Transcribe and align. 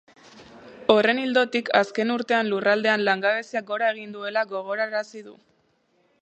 Horren 0.93 1.19
ildotik, 1.23 1.69
azken 1.79 2.13
urtean 2.15 2.49
lurraldean 2.53 3.05
langabeziak 3.09 3.69
gora 3.69 3.93
egin 3.97 4.17
duela 4.17 4.45
gogorarazi 4.55 5.23
du. 5.29 5.37